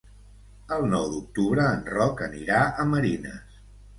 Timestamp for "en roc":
1.73-2.25